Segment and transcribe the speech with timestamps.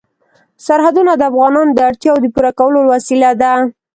[0.65, 3.53] سرحدونه د افغانانو د اړتیاوو د پوره کولو وسیله ده.